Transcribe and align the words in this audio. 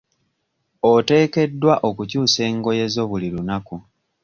Oteekeddwa 0.91 1.73
okukyusa 1.87 2.39
engoye 2.49 2.85
zo 2.93 3.03
buli 3.09 3.27
lunaku. 3.35 3.75